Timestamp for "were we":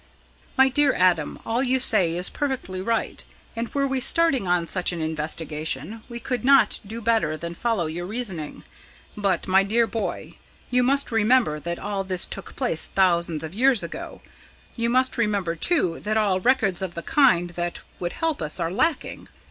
3.69-3.99